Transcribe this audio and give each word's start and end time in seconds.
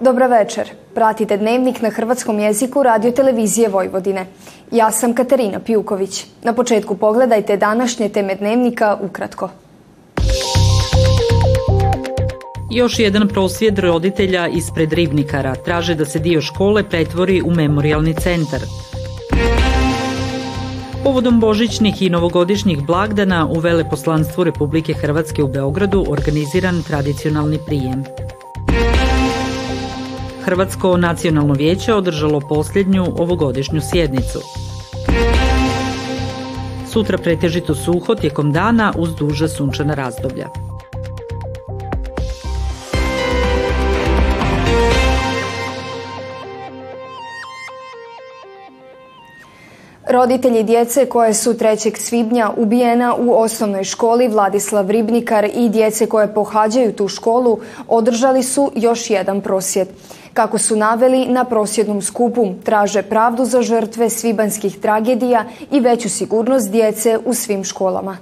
Dobra 0.00 0.26
večer. 0.26 0.70
Pratite 0.94 1.36
dnevnik 1.36 1.82
na 1.82 1.90
hrvatskom 1.90 2.38
jeziku 2.38 2.82
radio 2.82 3.10
televizije 3.10 3.68
Vojvodine. 3.68 4.26
Ja 4.72 4.90
sam 4.90 5.14
Katarina 5.14 5.58
Pijuković. 5.58 6.24
Na 6.42 6.52
početku 6.52 6.96
pogledajte 6.96 7.56
današnje 7.56 8.08
teme 8.08 8.34
dnevnika 8.34 8.98
ukratko. 9.02 9.48
Još 12.70 12.98
jedan 12.98 13.28
prosvjed 13.28 13.78
roditelja 13.78 14.46
ispred 14.48 14.92
Ribnikara 14.92 15.54
traže 15.54 15.94
da 15.94 16.04
se 16.04 16.18
dio 16.18 16.40
škole 16.40 16.82
pretvori 16.82 17.42
u 17.42 17.50
memorialni 17.50 18.14
centar. 18.14 18.60
Povodom 21.04 21.40
božićnih 21.40 22.02
i 22.02 22.10
novogodišnjih 22.10 22.86
blagdana 22.86 23.48
u 23.50 23.58
veleposlanstvu 23.58 24.44
Republike 24.44 24.92
Hrvatske 24.92 25.42
u 25.42 25.48
Beogradu 25.48 26.04
organiziran 26.08 26.82
tradicionalni 26.82 27.58
prijem. 27.66 28.04
Hrvatsko 30.44 30.96
nacionalno 30.96 31.54
vijeće 31.54 31.94
održalo 31.94 32.40
posljednju 32.40 33.06
ovogodišnju 33.18 33.80
sjednicu. 33.80 34.38
Sutra 36.92 37.18
pretežito 37.18 37.74
suho 37.74 38.14
tijekom 38.14 38.52
dana 38.52 38.92
uz 38.98 39.14
duže 39.14 39.48
sunčana 39.48 39.94
razdoblja. 39.94 40.48
Roditelji 50.10 50.62
djece 50.62 51.06
koje 51.06 51.34
su 51.34 51.54
3. 51.54 51.96
svibnja 51.96 52.50
ubijena 52.56 53.14
u 53.14 53.32
osnovnoj 53.40 53.84
školi 53.84 54.28
Vladislav 54.28 54.90
Ribnikar 54.90 55.44
i 55.54 55.68
djece 55.68 56.06
koje 56.06 56.34
pohađaju 56.34 56.92
tu 56.92 57.08
školu 57.08 57.58
održali 57.88 58.42
su 58.42 58.72
još 58.76 59.10
jedan 59.10 59.40
prosvjed. 59.40 59.88
Kako 60.34 60.58
su 60.58 60.76
naveli 60.76 61.26
na 61.26 61.44
prosjednom 61.44 62.02
skupu, 62.02 62.54
traže 62.64 63.02
pravdu 63.02 63.44
za 63.44 63.62
žrtve 63.62 64.10
svibanskih 64.10 64.78
tragedija 64.78 65.44
i 65.72 65.80
veću 65.80 66.08
sigurnost 66.08 66.70
djece 66.70 67.18
u 67.24 67.34
svim 67.34 67.64
školama. 67.64 68.16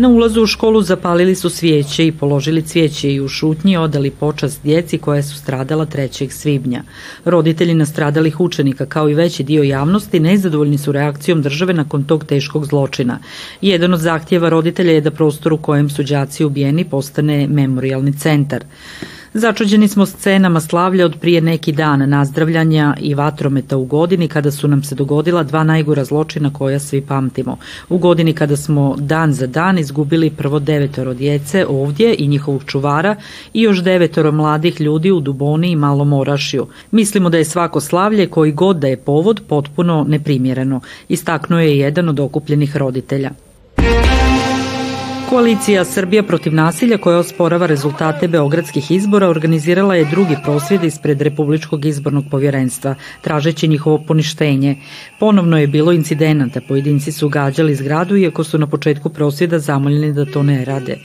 Na 0.00 0.08
ulazu 0.08 0.42
u 0.42 0.46
školu 0.46 0.82
zapalili 0.82 1.34
su 1.34 1.50
svijeće 1.50 2.06
i 2.06 2.12
položili 2.12 2.62
cvijeće 2.62 3.12
i 3.12 3.20
u 3.20 3.28
šutnji 3.28 3.76
odali 3.76 4.10
počast 4.10 4.62
djeci 4.62 4.98
koja 4.98 5.22
su 5.22 5.36
stradala 5.36 5.86
3. 5.86 6.30
svibnja. 6.30 6.82
Roditelji 7.24 7.74
nastradalih 7.74 8.40
učenika 8.40 8.86
kao 8.86 9.08
i 9.08 9.14
veći 9.14 9.42
dio 9.42 9.62
javnosti 9.62 10.20
nezadovoljni 10.20 10.78
su 10.78 10.92
reakcijom 10.92 11.42
države 11.42 11.74
nakon 11.74 12.04
tog 12.04 12.24
teškog 12.24 12.66
zločina. 12.66 13.18
Jedan 13.60 13.94
od 13.94 14.00
zahtjeva 14.00 14.48
roditelja 14.48 14.92
je 14.92 15.00
da 15.00 15.10
prostor 15.10 15.52
u 15.52 15.58
kojem 15.58 15.90
su 15.90 16.02
đaci 16.02 16.44
ubijeni 16.44 16.84
postane 16.84 17.46
memorialni 17.46 18.18
centar. 18.18 18.64
Začuđeni 19.34 19.88
smo 19.88 20.06
scenama 20.06 20.60
slavlja 20.60 21.04
od 21.04 21.16
prije 21.20 21.40
neki 21.40 21.72
dan 21.72 22.08
nazdravljanja 22.08 22.94
i 23.00 23.14
vatrometa 23.14 23.76
u 23.76 23.84
godini 23.84 24.28
kada 24.28 24.50
su 24.50 24.68
nam 24.68 24.82
se 24.82 24.94
dogodila 24.94 25.42
dva 25.42 25.64
najgora 25.64 26.04
zločina 26.04 26.52
koja 26.52 26.78
svi 26.78 27.00
pamtimo. 27.00 27.56
U 27.88 27.98
godini 27.98 28.32
kada 28.32 28.56
smo 28.56 28.96
dan 28.98 29.32
za 29.32 29.46
dan 29.46 29.78
izgubili 29.78 30.30
prvo 30.30 30.58
devetoro 30.58 31.14
djece 31.14 31.66
ovdje 31.68 32.14
i 32.18 32.28
njihovog 32.28 32.62
čuvara 32.66 33.16
i 33.52 33.62
još 33.62 33.82
devetoro 33.82 34.32
mladih 34.32 34.80
ljudi 34.80 35.10
u 35.10 35.20
Duboni 35.20 35.70
i 35.70 35.76
Malom 35.76 36.12
Orašju. 36.12 36.66
Mislimo 36.90 37.30
da 37.30 37.38
je 37.38 37.44
svako 37.44 37.80
slavlje 37.80 38.26
koji 38.26 38.52
god 38.52 38.76
da 38.76 38.86
je 38.86 38.96
povod 38.96 39.40
potpuno 39.48 40.04
neprimjereno, 40.08 40.80
istaknuo 41.08 41.60
je 41.60 41.78
jedan 41.78 42.08
od 42.08 42.20
okupljenih 42.20 42.76
roditelja. 42.76 43.30
Koalicija 45.30 45.84
Srbija 45.84 46.22
protiv 46.22 46.54
nasilja 46.54 46.96
koja 46.98 47.18
osporava 47.18 47.66
rezultate 47.66 48.28
beogradskih 48.28 48.90
izbora 48.90 49.28
organizirala 49.28 49.94
je 49.94 50.04
drugi 50.04 50.36
prosvjed 50.44 50.84
ispred 50.84 51.22
Republičkog 51.22 51.84
izbornog 51.84 52.24
povjerenstva, 52.30 52.94
tražeći 53.20 53.68
njihovo 53.68 53.98
poništenje. 53.98 54.76
Ponovno 55.20 55.58
je 55.58 55.66
bilo 55.66 55.92
incidenata, 55.92 56.60
pojedinci 56.68 57.12
su 57.12 57.28
gađali 57.28 57.74
zgradu 57.74 58.16
iako 58.16 58.44
su 58.44 58.58
na 58.58 58.66
početku 58.66 59.10
prosvjeda 59.10 59.58
zamoljeni 59.58 60.12
da 60.12 60.24
to 60.24 60.42
ne 60.42 60.64
rade. 60.64 60.96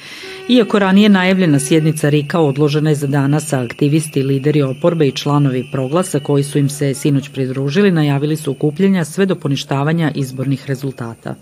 Iako 0.50 0.80
ranije 0.80 1.10
najavljena 1.10 1.60
sjednica 1.60 2.10
Rika 2.10 2.40
odložena 2.40 2.90
je 2.90 2.96
za 2.96 3.08
danas, 3.08 3.54
a 3.54 3.64
aktivisti, 3.64 4.24
lideri 4.24 4.62
oporbe 4.62 5.08
i 5.08 5.12
članovi 5.12 5.68
proglasa 5.72 6.20
koji 6.20 6.44
su 6.44 6.58
im 6.60 6.70
se 6.70 6.94
sinoć 6.94 7.30
pridružili 7.30 7.92
najavili 7.92 8.36
su 8.36 8.52
okupljenja 8.52 9.06
sve 9.06 9.26
do 9.26 9.36
poništavanja 9.36 10.12
izbornih 10.16 10.68
rezultata. 10.68 11.36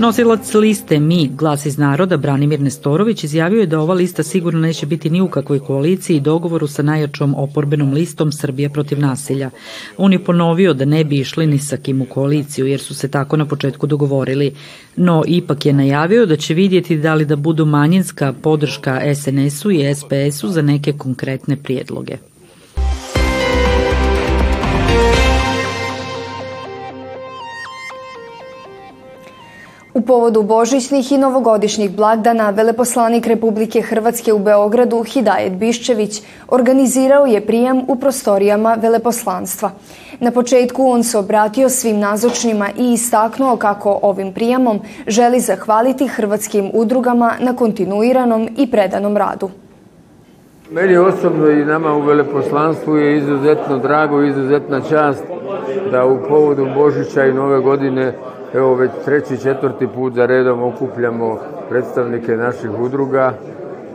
Nosilac 0.00 0.54
liste 0.54 1.00
Mi, 1.00 1.30
glas 1.38 1.66
iz 1.66 1.78
naroda, 1.78 2.16
Branimir 2.16 2.60
Nestorović, 2.60 3.24
izjavio 3.24 3.60
je 3.60 3.66
da 3.66 3.80
ova 3.80 3.94
lista 3.94 4.22
sigurno 4.22 4.60
neće 4.60 4.86
biti 4.86 5.10
ni 5.10 5.20
u 5.20 5.28
kakvoj 5.28 5.58
koaliciji 5.58 6.16
i 6.16 6.20
dogovoru 6.20 6.66
sa 6.66 6.82
najjačom 6.82 7.34
oporbenom 7.34 7.92
listom 7.92 8.32
Srbija 8.32 8.70
protiv 8.70 9.00
nasilja. 9.00 9.50
On 9.96 10.12
je 10.12 10.24
ponovio 10.24 10.74
da 10.74 10.84
ne 10.84 11.04
bi 11.04 11.18
išli 11.18 11.46
ni 11.46 11.58
sa 11.58 11.76
kim 11.76 12.02
u 12.02 12.04
koaliciju, 12.04 12.66
jer 12.66 12.80
su 12.80 12.94
se 12.94 13.08
tako 13.08 13.36
na 13.36 13.46
početku 13.46 13.86
dogovorili. 13.86 14.54
No, 14.96 15.22
ipak 15.26 15.66
je 15.66 15.72
najavio 15.72 16.26
da 16.26 16.36
će 16.36 16.54
vidjeti 16.54 16.96
da 16.96 17.14
li 17.14 17.24
da 17.24 17.36
budu 17.36 17.64
manjinska 17.64 18.32
podrška 18.42 19.00
SNS-u 19.14 19.70
i 19.70 19.94
SPS-u 19.94 20.48
za 20.48 20.62
neke 20.62 20.92
konkretne 20.92 21.56
prijedloge. 21.56 22.29
Povodu 30.10 30.42
božićnih 30.42 31.12
i 31.12 31.18
novogodišnjih 31.18 31.90
blagdana 31.96 32.50
veleposlanik 32.50 33.26
Republike 33.26 33.80
Hrvatske 33.80 34.32
u 34.32 34.38
Beogradu 34.38 35.02
Hidajet 35.02 35.52
Biščević 35.52 36.22
organizirao 36.48 37.26
je 37.26 37.40
prijem 37.46 37.82
u 37.88 37.96
prostorijama 37.96 38.74
veleposlanstva. 38.82 39.70
Na 40.20 40.30
početku 40.30 40.86
on 40.86 41.04
se 41.04 41.18
obratio 41.18 41.68
svim 41.68 41.98
nazočnima 41.98 42.68
i 42.78 42.92
istaknuo 42.92 43.56
kako 43.56 43.98
ovim 44.02 44.32
prijemom 44.32 44.80
želi 45.06 45.40
zahvaliti 45.40 46.08
hrvatskim 46.08 46.70
udrugama 46.74 47.32
na 47.40 47.56
kontinuiranom 47.56 48.48
i 48.56 48.70
predanom 48.70 49.16
radu. 49.16 49.50
Meni 50.70 50.96
osobno 50.96 51.50
i 51.50 51.64
nama 51.64 51.94
u 51.94 52.02
veleposlanstvu 52.02 52.96
je 52.96 53.16
izuzetno 53.16 53.78
drago 53.78 54.22
izuzetna 54.22 54.80
čast 54.80 55.24
da 55.90 56.04
u 56.04 56.18
povodu 56.28 56.66
Božića 56.74 57.24
i 57.24 57.32
Nove 57.32 57.60
godine 57.60 58.14
Evo 58.54 58.74
već 58.74 58.90
treći, 59.04 59.38
četvrti 59.38 59.86
put 59.86 60.14
za 60.14 60.26
redom 60.26 60.62
okupljamo 60.62 61.38
predstavnike 61.68 62.36
naših 62.36 62.70
udruga 62.80 63.32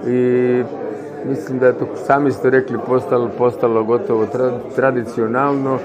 i 0.07 0.63
mislim 1.25 1.59
da 1.59 1.67
je 1.67 1.73
to, 1.73 1.85
sami 1.95 2.31
ste 2.31 2.49
rekli, 2.49 2.77
postalo, 2.87 3.29
postalo 3.37 3.83
gotovo 3.83 4.27
tradicionalno. 4.75 5.77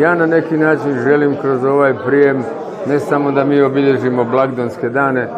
Ja 0.00 0.14
na 0.14 0.26
neki 0.26 0.56
način 0.56 0.98
želim 1.04 1.36
kroz 1.42 1.64
ovaj 1.64 1.94
prijem 2.06 2.42
ne 2.88 3.00
samo 3.00 3.30
da 3.32 3.44
mi 3.44 3.62
obilježimo 3.62 4.24
blagdanske 4.24 4.88
dane, 4.88 5.28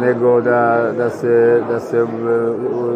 nego 0.00 0.40
da, 0.40 0.90
da, 0.96 1.10
se, 1.10 1.62
da 1.68 1.80
se 1.80 2.06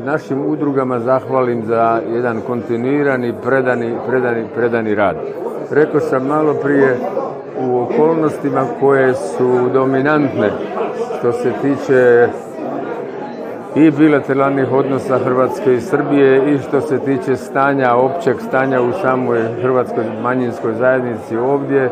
našim 0.04 0.46
udrugama 0.46 1.00
zahvalim 1.00 1.64
za 1.66 2.00
jedan 2.14 2.40
kontinuirani, 2.46 3.34
predani, 3.42 3.96
predani, 4.08 4.44
predani 4.54 4.94
rad. 4.94 5.16
Rekao 5.70 6.00
sam 6.00 6.26
malo 6.26 6.54
prije, 6.54 6.98
u 7.60 7.80
okolnostima 7.80 8.64
koje 8.80 9.14
su 9.14 9.68
dominantne 9.72 10.50
što 11.18 11.32
se 11.32 11.52
tiče 11.62 12.28
i 13.74 13.90
bilateralnih 13.90 14.72
odnosa 14.72 15.18
Hrvatske 15.18 15.74
i 15.74 15.80
Srbije 15.80 16.54
i 16.54 16.58
što 16.58 16.80
se 16.80 16.98
tiče 16.98 17.36
stanja, 17.36 17.94
općeg 17.94 18.36
stanja 18.40 18.82
u 18.82 18.92
samoj 18.92 19.40
hrvatskoj 19.62 20.04
manjinskoj 20.22 20.74
zajednici 20.74 21.36
ovdje. 21.36 21.84
E, 21.84 21.90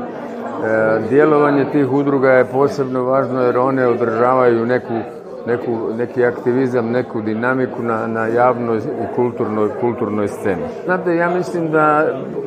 djelovanje 1.08 1.64
tih 1.72 1.92
udruga 1.92 2.30
je 2.30 2.44
posebno 2.44 3.02
važno 3.02 3.42
jer 3.42 3.58
one 3.58 3.86
održavaju 3.86 4.66
neku, 4.66 4.94
neku, 5.46 5.94
neki 5.98 6.24
aktivizam, 6.24 6.90
neku 6.90 7.20
dinamiku 7.20 7.82
na, 7.82 8.06
na 8.06 8.26
javnoj 8.26 8.78
i 8.78 9.14
kulturnoj, 9.16 9.68
kulturnoj 9.80 10.28
sceni. 10.28 10.62
Znate, 10.84 11.16
ja 11.16 11.30
mislim 11.30 11.70
da 11.70 12.06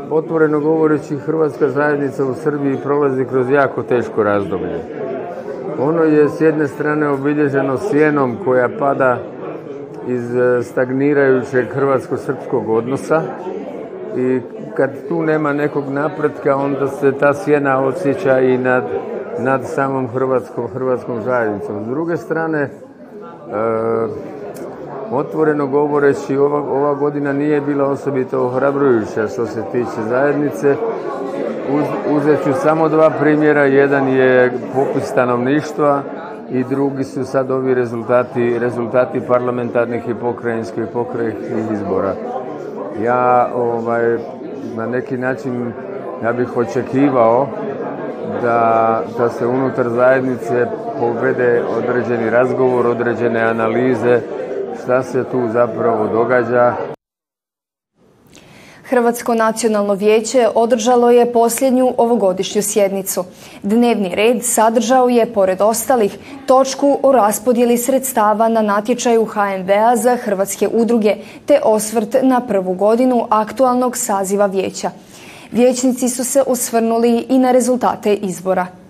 otvoreno 0.10 0.60
govoreći 0.60 1.18
Hrvatska 1.18 1.70
zajednica 1.70 2.26
u 2.26 2.34
Srbiji 2.34 2.78
prolazi 2.84 3.26
kroz 3.26 3.50
jako 3.50 3.84
teško 3.84 4.24
razdoblje. 4.24 4.80
Ono 5.80 6.04
je 6.04 6.30
s 6.30 6.42
jedne 6.42 6.68
strane 6.68 7.10
obilježeno 7.10 7.78
sjenom 7.78 8.38
koja 8.46 8.70
pada 8.80 9.18
iz 10.08 10.36
e, 10.36 10.64
stagnirajućeg 10.64 11.66
hrvatsko-srpskog 11.74 12.70
odnosa 12.70 13.22
i 14.18 14.42
kad 14.76 15.08
tu 15.08 15.24
nema 15.24 15.54
nekog 15.54 15.84
napretka 15.90 16.56
onda 16.56 16.88
se 16.88 17.12
ta 17.12 17.34
sjena 17.34 17.84
osjeća 17.84 18.40
i 18.40 18.58
nad, 18.58 18.84
nad 19.40 19.62
samom 19.64 20.08
hrvatskom, 20.08 20.68
hrvatskom 20.68 21.22
zajednicom. 21.22 21.84
S 21.86 21.88
druge 21.88 22.18
strane, 22.18 22.70
Otvoreno 25.12 25.68
govoreći, 25.68 26.38
ova, 26.38 26.60
ova 26.60 26.94
godina 26.94 27.34
nije 27.34 27.62
bila 27.62 27.86
osobito 27.86 28.46
ohrabrujuća 28.46 29.28
što 29.28 29.46
se 29.46 29.64
tiče 29.72 30.02
zajednice. 30.10 30.76
Uz, 31.74 31.84
uzet 32.12 32.44
ću 32.44 32.54
samo 32.54 32.90
dva 32.90 33.10
primjera. 33.10 33.64
Jedan 33.64 34.08
je 34.08 34.52
popis 34.76 35.04
stanovništva 35.04 36.02
i 36.50 36.64
drugi 36.64 37.04
su 37.04 37.26
sad 37.26 37.52
ovi 37.52 37.74
rezultati, 37.74 38.60
rezultati 38.60 39.22
parlamentarnih 39.28 40.10
i 40.10 40.14
pokrajinskih 40.14 40.84
pokrajinskih 40.94 41.72
izbora. 41.72 42.14
Ja 43.04 43.50
ovaj, 43.56 44.18
na 44.76 44.86
neki 44.86 45.18
način 45.18 45.72
ja 46.24 46.34
bih 46.34 46.58
očekivao 46.58 47.48
da, 48.42 49.02
da 49.18 49.30
se 49.30 49.48
unutar 49.48 49.90
zajednice 49.90 50.68
povede 51.00 51.64
određeni 51.78 52.30
razgovor, 52.30 52.88
određene 52.88 53.42
analize 53.42 54.22
šta 54.84 55.04
se 55.04 55.24
tu 55.32 55.50
zapravo 55.54 56.08
događa. 56.08 56.76
Hrvatsko 58.90 59.34
nacionalno 59.36 59.94
vijeće 59.94 60.48
održalo 60.56 61.12
je 61.12 61.34
posljednju 61.34 61.94
ovogodišnju 61.98 62.62
sjednicu. 62.62 63.24
Dnevni 63.64 64.16
red 64.16 64.44
sadržao 64.44 65.10
je, 65.10 65.34
pored 65.34 65.62
ostalih, 65.62 66.18
točku 66.46 67.00
o 67.04 67.12
raspodjeli 67.12 67.78
sredstava 67.78 68.50
na 68.50 68.62
natječaju 68.62 69.26
HNB-a 69.26 69.96
za 69.96 70.16
hrvatske 70.16 70.68
udruge, 70.68 71.16
te 71.46 71.60
osvrt 71.64 72.16
na 72.22 72.42
prvu 72.48 72.74
godinu 72.74 73.28
aktualnog 73.30 73.98
saziva 73.98 74.46
vijeća. 74.46 74.92
Vijećnici 75.52 76.10
su 76.10 76.24
se 76.24 76.44
osvrnuli 76.48 77.26
i 77.30 77.38
na 77.38 77.52
rezultate 77.52 78.14
izbora. 78.14 78.85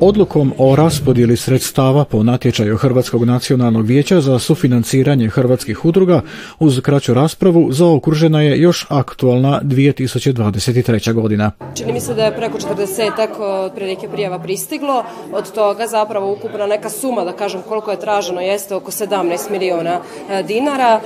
Odlukom 0.00 0.52
o 0.58 0.76
raspodjeli 0.76 1.36
sredstava 1.36 2.04
po 2.04 2.22
natječaju 2.22 2.76
Hrvatskog 2.76 3.24
nacionalnog 3.24 3.86
vijeća 3.86 4.20
za 4.20 4.38
sufinanciranje 4.38 5.28
hrvatskih 5.28 5.84
udruga 5.84 6.20
uz 6.58 6.80
kraću 6.80 7.14
raspravu 7.14 7.72
zaokružena 7.72 8.42
je 8.42 8.60
još 8.60 8.86
aktualna 8.88 9.60
2023. 9.64 11.12
godina. 11.12 11.52
Čini 11.74 11.92
mi 11.92 12.00
se 12.00 12.14
da 12.14 12.24
je 12.24 12.36
preko 12.36 12.58
40-ak 12.58 13.40
otprilike 13.40 14.08
prijava 14.08 14.38
pristiglo, 14.38 15.04
od 15.32 15.52
toga 15.52 15.86
zapravo 15.86 16.32
ukupna 16.32 16.66
neka 16.66 16.90
suma, 16.90 17.24
da 17.24 17.32
kažem 17.32 17.60
koliko 17.68 17.90
je 17.90 18.00
traženo, 18.00 18.40
jeste 18.40 18.74
oko 18.74 18.90
17 18.90 19.50
miliona 19.50 20.00
e, 20.30 20.42
dinara. 20.42 21.00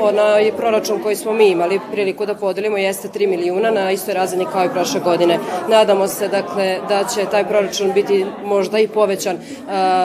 Onaj 0.00 0.52
proračun 0.56 1.02
koji 1.02 1.16
smo 1.16 1.32
mi 1.32 1.48
imali 1.48 1.80
priliku 1.92 2.26
da 2.26 2.34
podelimo 2.34 2.76
jeste 2.76 3.08
3 3.08 3.28
milijuna 3.28 3.70
na 3.70 3.90
istoj 3.90 4.14
razini 4.14 4.46
kao 4.52 4.64
i 4.64 4.72
prošle 4.72 5.00
godine. 5.00 5.38
Nadamo 5.70 6.08
se 6.08 6.28
dakle 6.28 6.78
da 6.88 7.04
će 7.04 7.24
taj 7.30 7.48
proračun 7.48 7.92
biti 7.94 8.01
biti 8.02 8.26
možda 8.44 8.78
i 8.78 8.88
povećan 8.88 9.36
e, 9.36 9.40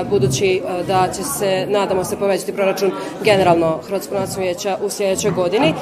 budući 0.10 0.48
e, 0.56 0.84
da 0.88 1.08
će 1.16 1.24
se, 1.24 1.68
nadamo 1.70 2.04
se, 2.04 2.16
povećati 2.16 2.54
proračun 2.54 2.92
generalno 3.24 3.80
Hrvatskog 3.88 4.18
nacionalnog 4.18 4.38
vijeća 4.38 4.78
u 4.84 4.90
sljedećoj 4.90 5.32
godini 5.32 5.68
e, 5.68 5.74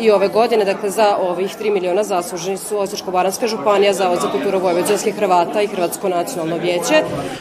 i 0.00 0.10
ove 0.10 0.28
godine, 0.28 0.64
dakle 0.64 0.90
za 0.90 1.16
ovih 1.20 1.56
3 1.62 1.72
miliona 1.72 2.04
zasluženi 2.04 2.56
su 2.56 2.76
Osječko-Baranjska 2.76 3.46
županija, 3.46 3.92
Zavod 3.92 4.20
za 4.20 4.30
kulturu 4.30 4.58
Vojvođanskih 4.58 5.14
Hrvata 5.14 5.62
i 5.62 5.66
Hrvatsko 5.66 6.08
nacionalno 6.08 6.56
vijeće. 6.56 6.94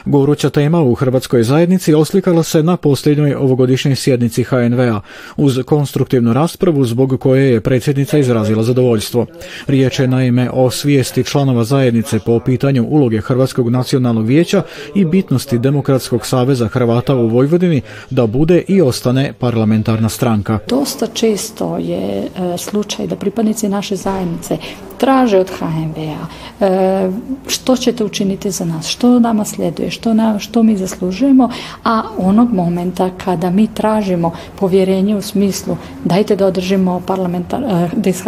Goruća 0.06 0.50
tema 0.50 0.82
u 0.82 0.94
Hrvatskoj 0.94 1.44
zajednici 1.44 1.94
oslikala 1.94 2.44
se 2.44 2.64
na 2.64 2.78
posljednjoj 2.78 3.36
ovogodišnjoj 3.36 3.96
sjednici 3.96 4.44
HNV-a 4.44 5.02
uz 5.38 5.60
konstruktivnu 5.66 6.34
raspravu 6.34 6.86
zbog 6.86 7.20
koje 7.20 7.52
je 7.52 7.62
predsjednica 7.62 8.18
izrazila 8.18 8.64
zadovoljstvo. 8.64 9.26
Riječ 9.68 10.00
je 10.00 10.08
naime 10.08 10.50
o 10.54 10.72
svijesti 10.72 11.24
članova 11.24 11.64
zajednice 11.64 12.20
po 12.20 12.40
pitanju 12.40 12.86
uloge 12.90 13.22
Hrvatskog 13.22 13.70
nacionalnog 13.70 14.05
nacionalnog 14.06 14.26
vijeća 14.26 14.62
i 14.96 15.06
bitnosti 15.06 15.58
Demokratskog 15.58 16.26
saveza 16.26 16.68
Hrvata 16.68 17.16
u 17.16 17.28
Vojvodini 17.28 17.82
da 18.10 18.28
bude 18.28 18.64
i 18.68 18.82
ostane 18.82 19.34
parlamentarna 19.40 20.10
stranka. 20.10 20.60
Dosta 20.70 21.08
često 21.08 21.78
je 21.78 22.24
e, 22.24 22.58
slučaj 22.58 23.08
da 23.08 23.16
pripadnici 23.16 23.70
naše 23.70 23.96
zajednice 23.96 24.58
traže 24.98 25.40
od 25.40 25.50
HNB-a 25.50 26.26
e, 26.66 27.10
što 27.48 27.76
ćete 27.76 28.04
učiniti 28.04 28.52
za 28.52 28.66
nas, 28.66 28.88
što 28.88 29.20
nama 29.20 29.46
sljeduje, 29.46 29.92
što, 29.92 30.14
na, 30.14 30.40
što 30.40 30.64
mi 30.64 30.78
zaslužujemo, 30.78 31.50
a 31.84 32.04
onog 32.18 32.54
momenta 32.54 33.10
kada 33.26 33.50
mi 33.50 33.68
tražimo 33.68 34.32
povjerenje 34.60 35.16
u 35.16 35.22
smislu 35.22 35.78
dajte 36.04 36.36
da 36.36 36.46
održimo 36.46 37.02
parlamentar, 37.08 37.64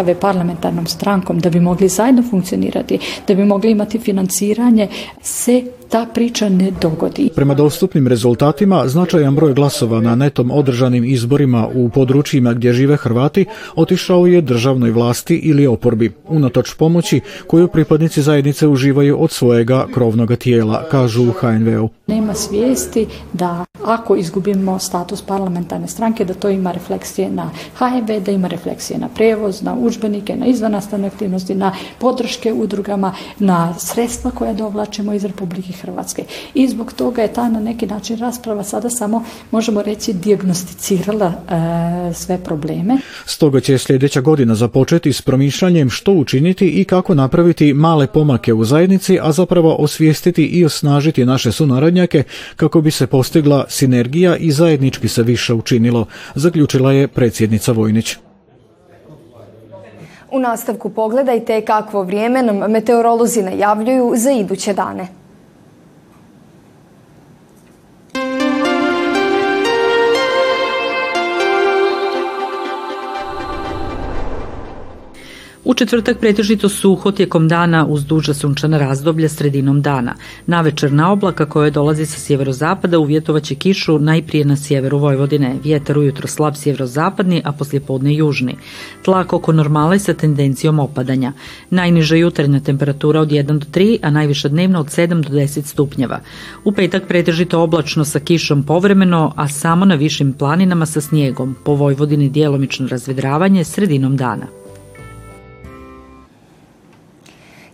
e, 0.07 0.15
parlamentarnom 0.21 0.87
strankom, 0.87 1.39
da 1.39 1.49
bi 1.49 1.59
mogli 1.59 1.87
zajedno 1.87 2.23
funkcionirati, 2.29 2.99
da 3.27 3.33
bi 3.33 3.45
mogli 3.45 3.71
imati 3.71 3.99
financiranje, 3.99 4.87
se 5.21 5.63
ta 5.89 6.05
priča 6.13 6.49
ne 6.49 6.71
dogodi. 6.81 7.29
Prema 7.35 7.53
dostupnim 7.53 8.07
rezultatima, 8.07 8.87
značajan 8.87 9.35
broj 9.35 9.53
glasova 9.53 10.01
na 10.01 10.15
netom 10.15 10.51
održanim 10.51 11.03
izborima 11.05 11.67
u 11.75 11.89
područjima 11.89 12.53
gdje 12.53 12.73
žive 12.73 12.97
Hrvati 12.97 13.45
otišao 13.75 14.27
je 14.27 14.41
državnoj 14.41 14.91
vlasti 14.91 15.35
ili 15.35 15.67
oporbi, 15.67 16.11
unatoč 16.27 16.73
pomoći 16.73 17.21
koju 17.47 17.67
pripadnici 17.67 18.21
zajednice 18.21 18.67
uživaju 18.67 19.17
od 19.23 19.31
svojega 19.31 19.85
krovnog 19.93 20.35
tijela, 20.35 20.83
kažu 20.91 21.29
u 21.29 21.31
HNV-u. 21.31 21.89
Nema 22.07 22.33
svijesti 22.33 23.07
da 23.33 23.65
ako 23.85 24.15
izgubimo 24.15 24.79
status 24.79 25.21
parlamentarne 25.21 25.87
stranke, 25.87 26.25
da 26.25 26.33
to 26.33 26.49
ima 26.49 26.71
refleksije 26.71 27.29
na 27.29 27.49
HNV, 27.77 28.19
da 28.25 28.31
ima 28.31 28.47
refleksije 28.47 28.99
na 28.99 29.09
prevoz, 29.15 29.61
na 29.61 29.75
udžbenike, 29.75 30.35
na 30.35 30.45
izvannastavne 30.45 31.07
aktivnosti, 31.07 31.55
na 31.55 31.75
podrške 31.99 32.53
udrugama, 32.53 33.13
na 33.39 33.73
sredstva 33.79 34.31
koja 34.31 34.53
dovlačimo 34.53 35.13
iz 35.13 35.25
Republike 35.25 35.73
Hrvatske. 35.81 36.23
I 36.53 36.67
zbog 36.67 36.93
toga 36.93 37.21
je 37.21 37.33
ta 37.33 37.49
na 37.49 37.59
neki 37.59 37.85
način 37.85 38.17
rasprava 38.17 38.63
sada 38.63 38.89
samo, 38.89 39.23
možemo 39.51 39.81
reći, 39.81 40.13
dijagnosticirala 40.13 41.27
e, 41.27 42.13
sve 42.13 42.37
probleme. 42.43 42.97
Stoga 43.25 43.59
će 43.59 43.77
sljedeća 43.77 44.21
godina 44.21 44.55
započeti 44.55 45.13
s 45.13 45.21
promišljanjem 45.21 45.89
što 45.89 46.11
učiniti 46.11 46.67
i 46.67 46.85
kako 46.85 47.15
napraviti 47.15 47.73
male 47.73 48.07
pomake 48.07 48.53
u 48.53 48.65
zajednici, 48.65 49.19
a 49.21 49.31
zapravo 49.31 49.75
osvijestiti 49.75 50.45
i 50.45 50.65
osnažiti 50.65 51.25
naše 51.25 51.51
sunarodnjake 51.51 52.23
kako 52.55 52.81
bi 52.81 52.91
se 52.91 53.07
postigla 53.07 53.65
sinergija 53.69 54.35
i 54.35 54.51
zajednički 54.51 55.07
se 55.07 55.23
više 55.23 55.53
učinilo, 55.53 56.05
zaključila 56.35 56.91
je 56.91 57.07
predsjednica 57.07 57.71
Vojnić. 57.71 58.15
U 60.31 60.39
nastavku 60.39 60.89
pogledajte 60.89 61.61
kakvo 61.61 62.03
vrijeme 62.03 62.43
nam 62.43 62.71
meteorolozi 62.71 63.41
najavljuju 63.41 64.13
za 64.15 64.31
iduće 64.31 64.73
dane. 64.73 65.07
Četvrtak 75.77 76.19
pretežito 76.19 76.69
suho 76.69 77.11
tijekom 77.11 77.47
dana 77.47 77.85
uz 77.85 78.05
duža 78.05 78.33
sunčana 78.33 78.77
razdoblja 78.77 79.29
sredinom 79.29 79.81
dana. 79.81 80.15
Na 80.45 80.61
večerna 80.61 81.11
oblaka 81.11 81.45
koje 81.45 81.71
dolazi 81.71 82.05
sa 82.05 82.19
sjeverozapada 82.19 82.99
uvjetovaće 82.99 83.55
kišu 83.55 83.99
najprije 83.99 84.45
na 84.45 84.55
sjeveru 84.57 84.97
Vojvodine. 84.97 85.55
Vjetar 85.63 85.97
ujutro 85.97 86.27
slab 86.27 86.55
sjeverozapadni, 86.55 87.41
a 87.45 87.51
poslijepodne 87.51 88.15
južni. 88.15 88.55
Tlak 89.01 89.33
oko 89.33 89.51
normale 89.51 89.99
sa 89.99 90.13
tendencijom 90.13 90.79
opadanja. 90.79 91.33
Najniža 91.69 92.15
jutarnja 92.15 92.59
temperatura 92.59 93.21
od 93.21 93.29
1 93.29 93.43
do 93.43 93.65
3, 93.71 93.97
a 94.01 94.09
najviša 94.09 94.49
dnevna 94.49 94.79
od 94.79 94.87
7 94.87 95.21
do 95.21 95.29
10 95.29 95.65
stupnjeva. 95.65 96.19
U 96.63 96.71
petak 96.71 97.07
pretežito 97.07 97.61
oblačno 97.61 98.05
sa 98.05 98.19
kišom 98.19 98.63
povremeno, 98.63 99.33
a 99.35 99.47
samo 99.47 99.85
na 99.85 99.95
višim 99.95 100.33
planinama 100.33 100.85
sa 100.85 101.01
snijegom. 101.01 101.55
Po 101.63 101.75
Vojvodini 101.75 102.29
djelomično 102.29 102.87
razvedravanje 102.87 103.63
sredinom 103.63 104.17
dana. 104.17 104.66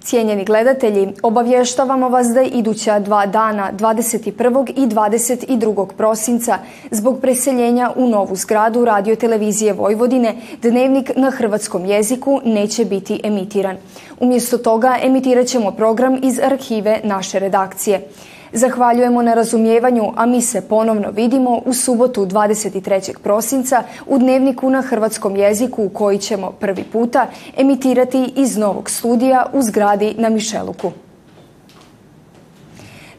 Cijenjeni 0.04 0.46
gledatelji, 0.46 1.14
obavještavamo 1.24 2.10
vas 2.10 2.28
da 2.28 2.40
je 2.40 2.48
iduća 2.48 3.00
dva 3.00 3.26
dana 3.26 3.72
21. 3.74 4.72
i 4.76 4.88
22. 4.88 5.88
prosinca 5.98 6.58
zbog 6.92 7.20
preseljenja 7.22 7.92
u 7.96 8.10
novu 8.10 8.36
zgradu 8.36 8.86
radio 8.86 9.16
televizije 9.16 9.74
Vojvodine 9.74 10.36
dnevnik 10.62 11.12
na 11.16 11.32
hrvatskom 11.32 11.86
jeziku 11.86 12.42
neće 12.46 12.86
biti 12.86 13.22
emitiran. 13.24 13.78
Umjesto 14.20 14.58
toga 14.58 14.98
emitirat 15.02 15.48
ćemo 15.48 15.72
program 15.72 16.20
iz 16.24 16.40
arhive 16.40 17.00
naše 17.04 17.40
redakcije. 17.40 18.08
Zahvaljujemo 18.56 19.22
na 19.22 19.34
razumijevanju, 19.34 20.12
a 20.16 20.26
mi 20.26 20.42
se 20.42 20.62
ponovno 20.62 21.12
vidimo 21.12 21.62
u 21.66 21.74
subotu 21.74 22.26
23. 22.26 23.18
prosinca 23.24 23.84
u 24.08 24.18
dnevniku 24.18 24.70
na 24.70 24.82
hrvatskom 24.82 25.36
jeziku 25.36 25.90
koji 25.90 26.18
ćemo 26.18 26.52
prvi 26.52 26.84
puta 26.84 27.28
emitirati 27.58 28.34
iz 28.36 28.58
novog 28.58 28.90
studija 28.90 29.46
u 29.54 29.62
zgradi 29.62 30.16
na 30.18 30.30
Mišeluku. 30.30 30.92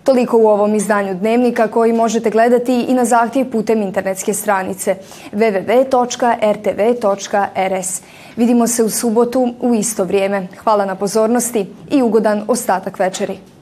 Toliko 0.04 0.38
u 0.38 0.46
ovom 0.46 0.74
izdanju 0.74 1.14
dnevnika 1.14 1.68
koji 1.68 1.92
možete 1.92 2.30
gledati 2.30 2.80
i 2.80 2.94
na 2.94 3.04
zahtjev 3.04 3.50
putem 3.50 3.82
internetske 3.82 4.34
stranice 4.34 4.96
www.rtv.rs. 5.32 6.42
Vidimo 8.36 8.66
se 8.66 8.84
u 8.84 8.90
subotu 8.90 9.54
u 9.60 9.74
isto 9.74 10.04
vrijeme. 10.04 10.46
Hvala 10.64 10.86
na 10.86 10.94
pozornosti 10.94 11.66
i 11.90 12.02
ugodan 12.02 12.44
ostatak 12.48 12.98
večeri. 12.98 13.53